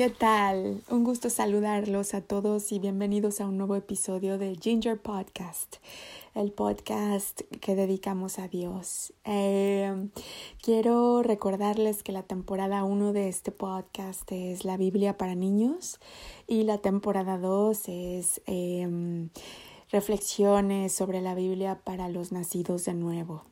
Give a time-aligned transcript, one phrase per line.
[0.00, 0.82] ¿Qué tal?
[0.88, 5.76] Un gusto saludarlos a todos y bienvenidos a un nuevo episodio de Ginger Podcast,
[6.34, 9.12] el podcast que dedicamos a Dios.
[9.26, 10.08] Eh,
[10.62, 16.00] quiero recordarles que la temporada 1 de este podcast es la Biblia para niños
[16.46, 19.28] y la temporada 2 es em,
[19.92, 23.44] reflexiones sobre la Biblia para los nacidos de nuevo.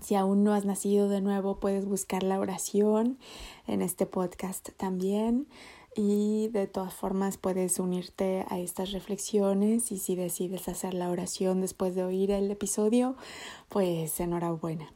[0.00, 3.18] Si aún no has nacido de nuevo, puedes buscar la oración
[3.66, 5.46] en este podcast también.
[5.96, 11.60] Y de todas formas puedes unirte a estas reflexiones y si decides hacer la oración
[11.60, 13.16] después de oír el episodio,
[13.68, 14.92] pues enhorabuena.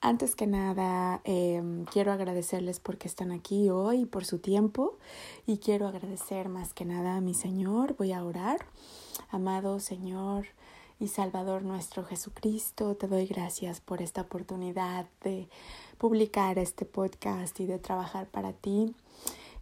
[0.00, 4.96] Antes que nada, em, quiero agradecerles porque están aquí hoy, por su tiempo
[5.46, 7.96] y quiero agradecer más que nada a mi Señor.
[7.98, 8.64] Voy a orar.
[9.30, 10.46] Amado Señor,
[11.00, 15.48] y Salvador nuestro Jesucristo, te doy gracias por esta oportunidad de
[15.96, 18.94] publicar este podcast y de trabajar para ti.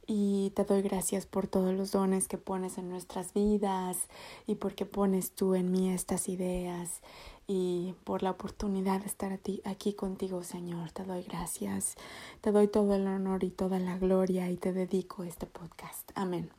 [0.06, 4.08] Y te doy gracias por todos los dones que pones en nuestras vidas
[4.46, 7.00] y porque pones tú en mí estas ideas
[7.48, 10.92] y por la oportunidad de estar aquí contigo, Señor.
[10.92, 11.96] Te doy gracias.
[12.40, 16.10] Te doy todo el honor y toda la gloria y te dedico este podcast.
[16.14, 16.50] Amén.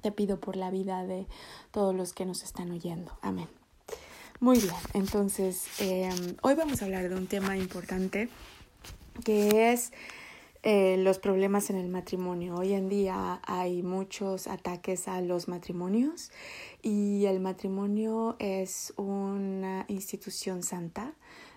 [0.00, 1.26] Te pido por la vida de
[1.70, 3.12] todos los que nos están oyendo.
[3.20, 3.61] Amén.
[4.42, 8.28] Muy bien, entonces em, hoy vamos a hablar de un tema importante
[9.24, 9.92] que es
[10.64, 12.56] eh, los problemas en el matrimonio.
[12.56, 16.32] Hoy en día hay muchos ataques a los matrimonios
[16.82, 21.12] y el matrimonio es una institución santa.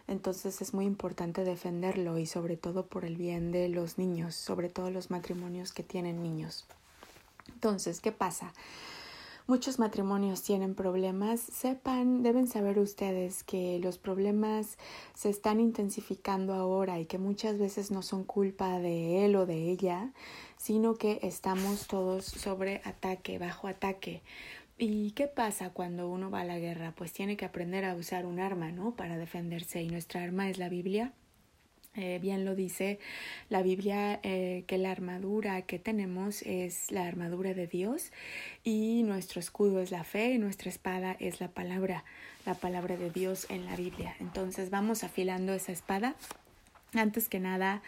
[0.08, 4.70] Entonces es muy importante defenderlo y sobre todo por el bien de los niños, sobre
[4.70, 6.68] todo los matrimonios que tienen niños.
[7.48, 8.54] Entonces, ¿qué pasa?
[9.48, 14.78] Muchos matrimonios tienen problemas, sepan, deben saber ustedes que los problemas
[15.14, 19.70] se están intensificando ahora y que muchas veces no son culpa de él o de
[19.70, 20.14] ella,
[20.58, 24.24] sino que estamos todos sobre ataque, bajo ataque.
[24.78, 26.94] ¿Y qué pasa cuando uno va a la guerra?
[26.96, 28.96] Pues tiene que aprender a usar un arma, ¿no?
[28.96, 31.14] Para defenderse y nuestra arma es la Biblia.
[31.98, 33.00] Eh, bien lo dice
[33.50, 38.12] la Biblia eh, que la armadura que tenemos es la armadura de Dios
[38.66, 42.04] y nuestro escudo es la fe y nuestra espada es la palabra,
[42.46, 44.16] la palabra de Dios en la Biblia.
[44.20, 46.16] Entonces vamos afilando esa espada.
[46.94, 47.82] Antes que nada,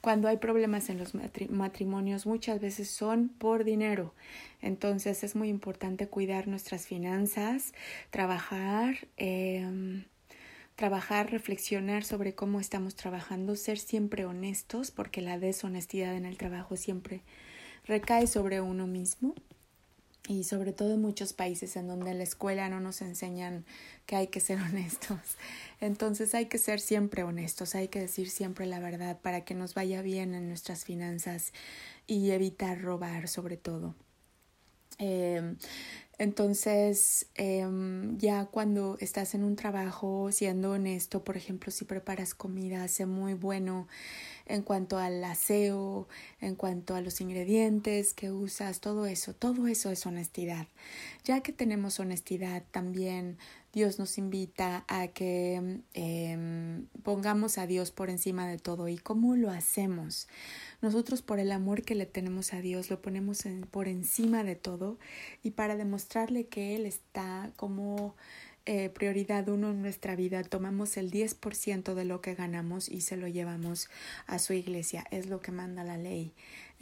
[0.00, 1.14] cuando hay problemas en los
[1.50, 4.12] matrimonios muchas veces son por dinero.
[4.60, 7.72] Entonces es muy importante cuidar nuestras finanzas,
[8.10, 9.08] trabajar.
[9.16, 10.04] Eh,
[10.82, 16.76] trabajar, reflexionar sobre cómo estamos trabajando, ser siempre honestos, porque la deshonestidad en el trabajo
[16.76, 17.20] siempre
[17.86, 19.36] recae sobre uno mismo
[20.26, 23.64] y sobre todo en muchos países en donde en la escuela no nos enseñan
[24.06, 25.20] que hay que ser honestos.
[25.80, 29.74] Entonces hay que ser siempre honestos, hay que decir siempre la verdad para que nos
[29.74, 31.52] vaya bien en nuestras finanzas
[32.08, 33.94] y evitar robar sobre todo.
[34.98, 35.54] Eh,
[36.22, 42.86] entonces, em, ya cuando estás en un trabajo, siendo honesto, por ejemplo, si preparas comida,
[42.86, 43.88] sé muy bueno
[44.46, 46.06] en cuanto al aseo,
[46.40, 50.68] en cuanto a los ingredientes que usas, todo eso, todo eso es honestidad.
[51.24, 53.36] Ya que tenemos honestidad, también
[53.72, 58.88] Dios nos invita a que em, pongamos a Dios por encima de todo.
[58.88, 60.28] ¿Y cómo lo hacemos?
[60.82, 64.98] Nosotros por el amor que le tenemos a Dios lo ponemos por encima de todo
[65.42, 68.14] y para demostrarle que Él está como
[68.64, 73.16] eh, prioridad uno en nuestra vida, tomamos el 10% de lo que ganamos y se
[73.16, 73.88] lo llevamos
[74.28, 75.04] a su iglesia.
[75.10, 76.32] Es lo que manda la ley.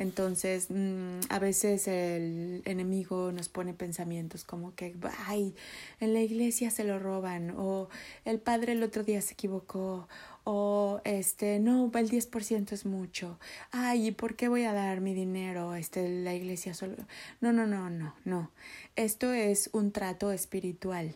[0.00, 4.96] Entonces, mm, a veces el enemigo nos pone pensamientos como que,
[5.26, 5.54] ay,
[6.00, 7.90] en la iglesia se lo roban, o
[8.24, 10.08] el padre el otro día se equivocó,
[10.44, 13.38] o este, no, el 10% es mucho.
[13.72, 15.74] Ay, ¿y por qué voy a dar mi dinero?
[15.74, 16.96] Este, la iglesia solo.
[17.42, 18.50] No, no, no, no, no.
[18.96, 21.14] Esto es un trato espiritual.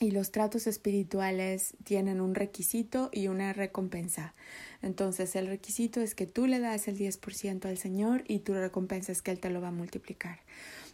[0.00, 4.34] Y los tratos espirituales tienen un requisito y una recompensa.
[4.80, 9.10] Entonces el requisito es que tú le das el 10% al Señor y tu recompensa
[9.10, 10.38] es que Él te lo va a multiplicar.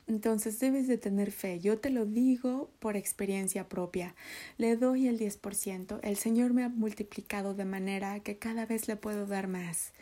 [0.07, 1.61] Entonces debes de tener fe.
[1.61, 4.15] Yo te lo digo por experiencia propia.
[4.59, 6.01] Le doy el 10%.
[6.03, 9.93] El Señor me ha multiplicado de manera que cada vez le puedo dar más.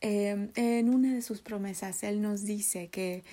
[0.00, 3.24] Eh, en una de sus promesas, Él nos dice que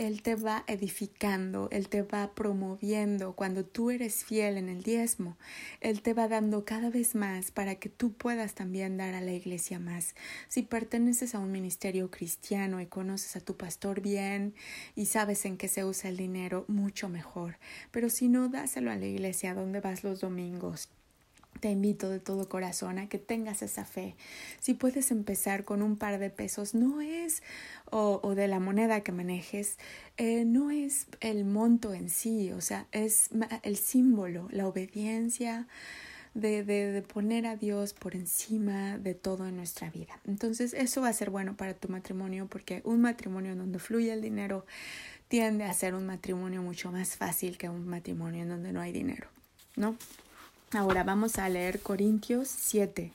[0.00, 3.34] él te va edificando, Él te va promoviendo.
[3.34, 5.36] Cuando tú eres fiel en el diezmo,
[5.82, 9.32] Él te va dando cada vez más para que tú puedas también dar a la
[9.32, 10.14] iglesia más.
[10.48, 14.54] Si perteneces a un ministerio cristiano y conoces a tu pastor bien
[14.96, 17.58] y sabes en qué se usa el dinero, mucho mejor.
[17.90, 20.88] Pero si no, dáselo a la iglesia donde vas los domingos
[21.58, 24.14] te invito de todo corazón a que tengas esa fe.
[24.60, 27.42] Si puedes empezar con un par de pesos, no es,
[27.90, 29.78] o, o de la moneda que manejes,
[30.16, 33.30] eh, no es el monto en sí, o sea, es
[33.62, 35.66] el símbolo, la obediencia,
[36.34, 40.20] de, de, de, poner a Dios por encima de todo en nuestra vida.
[40.28, 44.12] Entonces, eso va a ser bueno para tu matrimonio porque un matrimonio en donde fluye
[44.12, 44.64] el dinero
[45.26, 48.92] tiende a ser un matrimonio mucho más fácil que un matrimonio en donde no hay
[48.92, 49.28] dinero,
[49.76, 49.96] ¿no?
[50.72, 53.10] Ahora vamos a leer Corintios 7.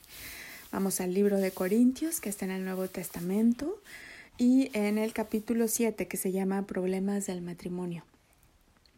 [0.72, 3.80] Vamos al libro de Corintios que está en el Nuevo Testamento
[4.36, 8.04] y en el capítulo 7 que se llama Problemas del matrimonio.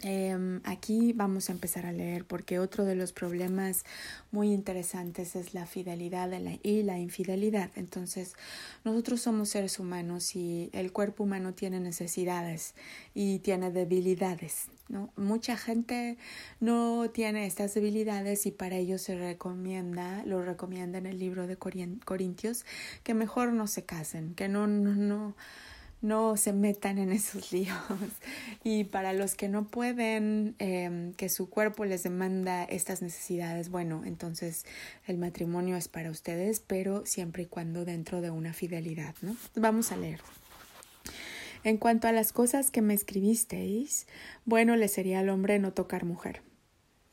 [0.02, 3.84] Eh, aquí vamos a empezar a leer porque otro de los problemas
[4.30, 6.30] muy interesantes es la fidelidad
[6.62, 7.70] y la infidelidad.
[7.74, 8.34] Entonces,
[8.84, 12.74] nosotros somos seres humanos y el cuerpo humano tiene necesidades
[13.12, 14.68] y tiene debilidades.
[14.88, 15.10] ¿no?
[15.16, 16.16] Mucha gente
[16.60, 21.56] no tiene estas debilidades y para ello se recomienda, lo recomienda en el libro de
[21.56, 22.64] Corintios,
[23.02, 25.34] que mejor no se casen, que no, no, no
[26.00, 27.76] no se metan en esos líos.
[28.64, 34.02] Y para los que no pueden, eh, que su cuerpo les demanda estas necesidades, bueno,
[34.04, 34.64] entonces
[35.06, 39.36] el matrimonio es para ustedes, pero siempre y cuando dentro de una fidelidad, ¿no?
[39.54, 40.20] Vamos a leer.
[41.64, 44.06] En cuanto a las cosas que me escribisteis,
[44.44, 46.42] bueno le sería al hombre no tocar mujer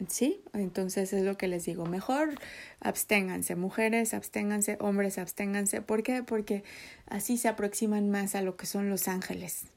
[0.10, 0.42] ¿Sí?
[0.54, 1.86] Entonces es lo que les digo.
[1.86, 2.36] Mejor
[2.82, 5.82] absténganse, mujeres, absténganse, hombres, absténganse.
[5.82, 6.22] ¿Por qué?
[6.22, 6.64] Porque
[7.08, 9.68] así se aproximan más a lo que son los ángeles.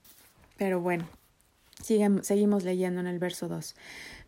[0.57, 1.09] Pero bueno,
[1.81, 3.77] seguimos leyendo en el verso 2.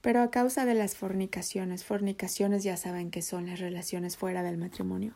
[0.01, 4.59] Pero a causa de las fornicaciones, fornicaciones ya saben que son las relaciones fuera del
[4.59, 5.15] matrimonio.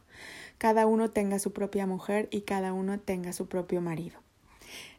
[0.59, 4.19] Cada uno tenga su propia mujer y cada uno tenga su propio marido.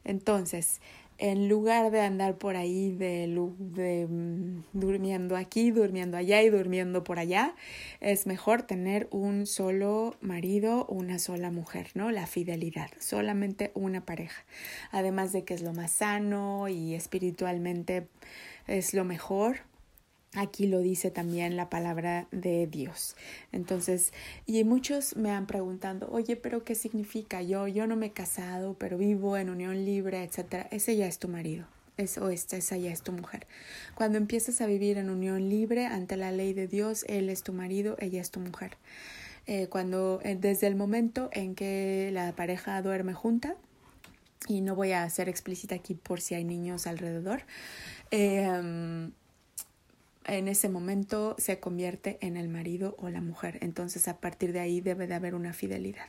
[0.06, 0.80] Entonces,
[1.18, 3.28] en lugar de andar por ahí de,
[3.58, 7.56] de, mm, durmiendo aquí, durmiendo allá y durmiendo por allá,
[8.02, 12.12] es mejor tener un solo marido, una sola mujer, ¿no?
[12.12, 14.44] La fidelidad, solamente una pareja.
[14.92, 18.08] Además de que es lo más sano y espiritualmente
[18.68, 19.60] es lo mejor
[20.36, 23.16] Aquí lo dice también la palabra de Dios.
[23.54, 24.12] Entonces,
[24.46, 27.42] y muchos me han preguntado, oye, pero ¿qué significa?
[27.42, 30.68] Yo, yo no me he casado, pero vivo en unión libre, etcétera.
[30.72, 31.66] Ese ya es tu marido.
[31.96, 33.48] Es, o esta, esa ya es tu mujer.
[33.96, 37.54] Cuando empiezas a vivir en unión libre ante la ley de Dios, Él es tu
[37.54, 38.78] marido, ella es tu mujer.
[39.48, 43.56] Eh, cuando, eh, desde el momento en que la pareja duerme junta,
[44.50, 47.44] y no voy a ser explícita aquí por si hay niños alrededor,
[48.12, 49.10] eh,
[50.28, 53.58] en ese momento se convierte en el marido o la mujer.
[53.62, 56.08] Entonces a partir de ahí debe de haber una fidelidad.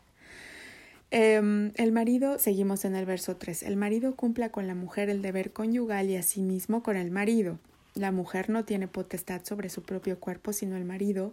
[1.10, 5.22] Eh, el marido, seguimos en el verso 3, el marido cumpla con la mujer el
[5.22, 7.58] deber conyugal y asimismo con el marido.
[7.96, 11.32] La mujer no tiene potestad sobre su propio cuerpo sino el marido,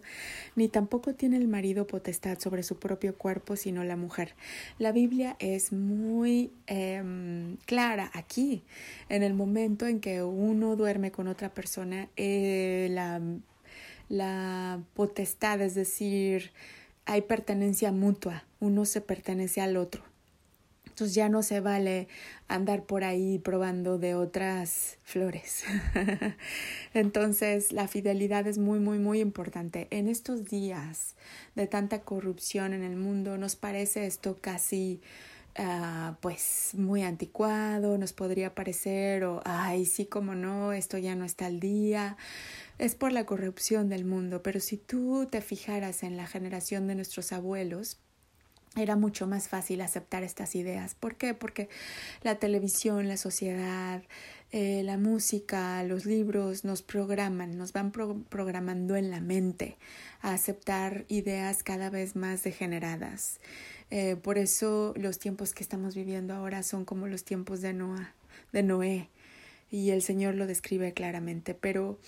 [0.56, 4.34] ni tampoco tiene el marido potestad sobre su propio cuerpo sino la mujer.
[4.78, 8.62] La Biblia es muy eh, clara aquí.
[9.10, 13.20] En el momento en que uno duerme con otra persona, eh, la,
[14.08, 16.50] la potestad, es decir,
[17.04, 20.13] hay pertenencia mutua, uno se pertenece al otro.
[20.94, 22.06] Entonces ya no se vale
[22.46, 25.64] andar por ahí probando de otras flores.
[26.94, 29.88] Entonces la fidelidad es muy, muy, muy importante.
[29.90, 31.16] En estos días
[31.56, 35.00] de tanta corrupción en el mundo nos parece esto casi
[35.58, 41.24] uh, pues muy anticuado, nos podría parecer o ay sí como no, esto ya no
[41.24, 42.16] está al día.
[42.78, 46.94] Es por la corrupción del mundo, pero si tú te fijaras en la generación de
[46.94, 47.98] nuestros abuelos,
[48.76, 50.94] era mucho más fácil aceptar estas ideas.
[50.94, 51.34] ¿Por qué?
[51.34, 51.68] Porque
[52.22, 54.02] la televisión, la sociedad,
[54.50, 59.76] eh, la música, los libros nos programan, nos van programando en la mente
[60.20, 63.40] a aceptar ideas cada vez más degeneradas.
[63.90, 68.14] Eh, por eso los tiempos que estamos viviendo ahora son como los tiempos de Noah,
[68.52, 69.08] de Noé,
[69.70, 71.54] y el Señor lo describe claramente.
[71.54, 71.98] Pero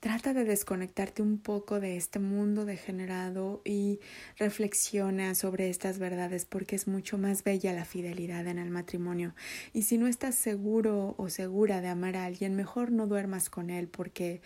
[0.00, 4.00] Trata de desconectarte un poco de este mundo degenerado y
[4.38, 9.34] reflexiona sobre estas verdades porque es mucho más bella la fidelidad en el matrimonio.
[9.74, 13.68] Y si no estás seguro o segura de amar a alguien, mejor no duermas con
[13.68, 14.40] él porque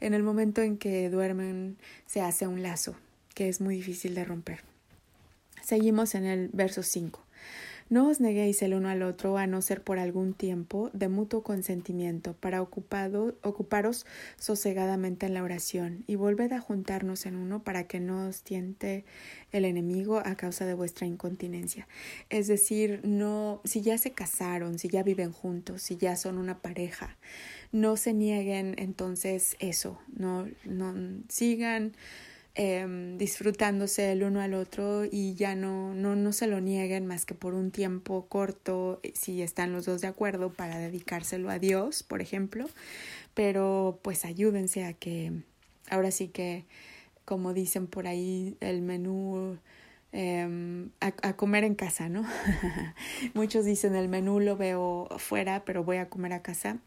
[0.00, 1.76] en el momento en que duermen
[2.06, 2.96] se hace un lazo
[3.36, 4.64] que es muy difícil de romper.
[5.62, 7.24] Seguimos en el verso 5.
[7.90, 11.42] No os neguéis el uno al otro a no ser por algún tiempo de mutuo
[11.42, 14.04] consentimiento para ocupado, ocuparos
[14.38, 19.06] sosegadamente en la oración y volved a juntarnos en uno para que no os tiente
[19.52, 21.88] el enemigo a causa de vuestra incontinencia.
[22.28, 26.58] Es decir, no, si ya se casaron, si ya viven juntos, si ya son una
[26.58, 27.16] pareja,
[27.72, 30.94] no se nieguen entonces eso, no, no
[31.28, 31.94] sigan
[32.54, 37.24] eh, disfrutándose el uno al otro y ya no, no, no se lo nieguen más
[37.24, 41.58] que por un tiempo corto, eh, si están los dos de acuerdo, para dedicárselo a
[41.58, 42.66] Dios, por ejemplo,
[43.34, 45.32] pero pues ayúdense a que,
[45.90, 46.64] ahora sí que,
[47.24, 49.58] como dicen por ahí, el menú
[50.12, 52.24] eh, a, a, comer en casa, ¿no?
[53.34, 56.78] Muchos dicen el menú lo veo fuera, pero voy a comer a casa.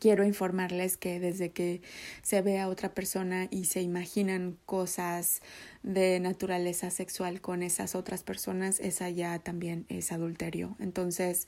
[0.00, 1.82] Quiero informarles que desde que
[2.22, 5.42] se ve a otra persona y se imaginan cosas
[5.82, 10.76] de naturaleza sexual con esas otras personas, esa ya también es adulterio.
[10.80, 11.46] Entonces,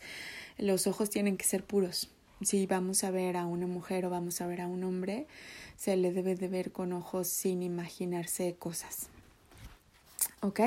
[0.58, 2.11] los ojos tienen que ser puros.
[2.42, 5.26] Si vamos a ver a una mujer o vamos a ver a un hombre,
[5.76, 9.08] se le debe de ver con ojos sin imaginarse cosas.
[10.42, 10.61] ¿Ok?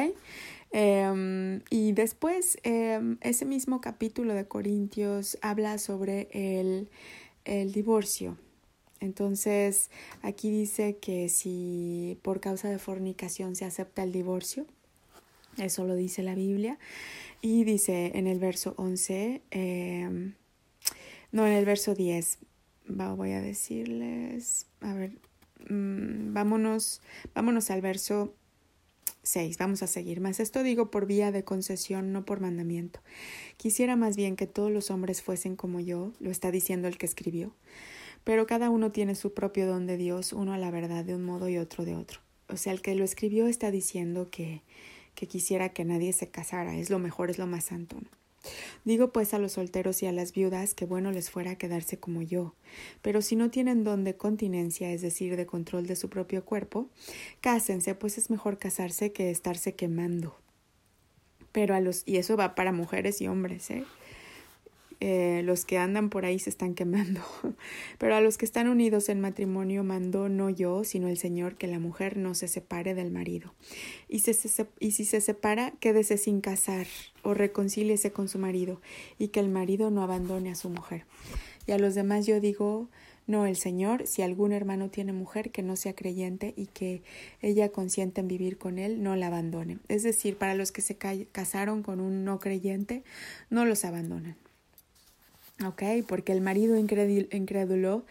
[0.71, 6.89] Eh, y después, eh, ese mismo capítulo de Corintios habla sobre el
[7.45, 8.37] el divorcio.
[8.99, 9.89] Entonces,
[10.21, 14.67] aquí dice que si por causa de fornicación se acepta el divorcio,
[15.57, 16.77] eso lo dice la Biblia,
[17.41, 20.33] y dice en el verso 11, eh,
[21.31, 22.37] no, en el verso 10,
[22.99, 25.13] va, voy a decirles, a ver,
[25.67, 27.01] mmm, vámonos,
[27.33, 28.35] vámonos al verso
[29.23, 29.57] 6.
[29.57, 30.21] Vamos a seguir.
[30.21, 32.99] Más esto digo por vía de concesión, no por mandamiento.
[33.57, 37.05] Quisiera más bien que todos los hombres fuesen como yo, lo está diciendo el que
[37.05, 37.55] escribió.
[38.23, 41.23] Pero cada uno tiene su propio don de Dios, uno a la verdad de un
[41.23, 42.19] modo y otro de otro.
[42.47, 44.61] O sea, el que lo escribió está diciendo que,
[45.15, 47.97] que quisiera que nadie se casara, es lo mejor, es lo más santo.
[48.85, 52.21] Digo pues a los solteros y a las viudas que bueno les fuera quedarse como
[52.21, 52.55] yo,
[53.01, 56.89] pero si no tienen don de continencia, es decir, de control de su propio cuerpo,
[57.41, 60.35] cásense, pues es mejor casarse que estarse quemando.
[61.51, 63.83] Pero a los, y eso va para mujeres y hombres, ¿eh?
[65.03, 67.21] Eh, los que andan por ahí se están quemando.
[67.97, 71.65] Pero a los que están unidos en matrimonio mando no yo, sino el Señor, que
[71.65, 73.55] la mujer no se separe del marido.
[74.07, 76.85] Y, se, y si se separa, quédese sin casar
[77.23, 78.79] o reconcíliese con su marido,
[79.17, 81.05] y que el marido no abandone a su mujer.
[81.65, 82.87] Y a los demás yo digo,
[83.25, 87.01] no el Señor, si algún hermano tiene mujer que no sea creyente y que
[87.41, 89.79] ella consiente en vivir con él, no la abandone.
[89.87, 90.95] Es decir, para los que se
[91.31, 93.03] casaron con un no creyente,
[93.49, 94.35] no los abandonen.
[95.65, 95.83] ¿Ok?
[96.07, 98.05] Porque el marido incrédulo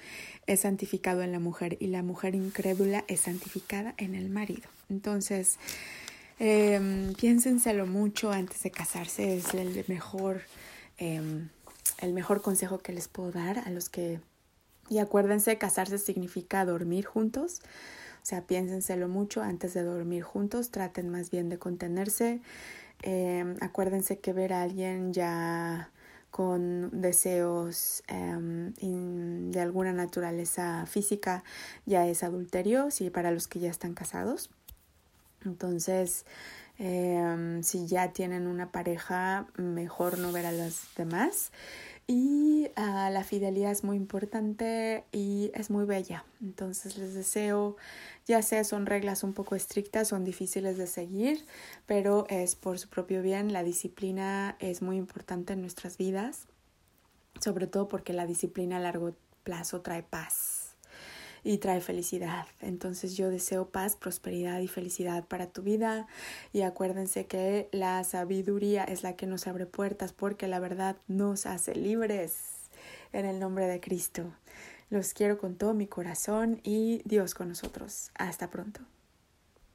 [0.46, 4.68] es santificado en la mujer y la mujer incrédula es santificada en el marido.
[4.88, 5.58] Entonces,
[6.38, 10.42] eh, piénsenselo mucho antes de casarse, es el mejor,
[10.98, 11.20] eh,
[11.98, 14.20] el mejor consejo que les puedo dar a los que...
[14.88, 17.60] Y acuérdense, casarse significa dormir juntos.
[18.22, 22.40] O sea, piénsenselo mucho antes de dormir juntos, traten más bien de contenerse.
[23.02, 25.90] Eh, acuérdense que ver a alguien ya
[26.30, 28.72] con deseos um,
[29.50, 31.44] de alguna naturaleza física
[31.86, 34.50] ya es adulterio, sí, para los que ya están casados.
[35.44, 36.26] Entonces,
[36.78, 41.52] eh, si ya tienen una pareja, mejor no ver a los demás.
[42.12, 46.24] Y uh, la fidelidad es muy importante y es muy bella.
[46.42, 47.76] Entonces les deseo,
[48.26, 51.46] ya sea son reglas un poco estrictas, son difíciles de seguir,
[51.86, 53.52] pero es por su propio bien.
[53.52, 56.48] La disciplina es muy importante en nuestras vidas,
[57.38, 59.14] sobre todo porque la disciplina a largo
[59.44, 60.59] plazo trae paz
[61.44, 62.46] y trae felicidad.
[62.60, 66.06] Entonces yo deseo paz, prosperidad y felicidad para tu vida
[66.52, 71.46] y acuérdense que la sabiduría es la que nos abre puertas porque la verdad nos
[71.46, 72.68] hace libres
[73.12, 74.32] en el nombre de Cristo.
[74.90, 78.10] Los quiero con todo mi corazón y Dios con nosotros.
[78.14, 78.80] Hasta pronto.